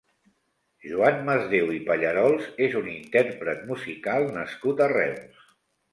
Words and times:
Joan 0.91 1.19
Masdéu 1.27 1.69
i 1.75 1.83
Pallarols 1.89 2.47
és 2.69 2.79
un 2.81 2.89
intérpret 2.95 3.63
musical 3.73 4.29
nascut 4.39 4.83
a 4.87 4.89
Reus. 4.95 5.45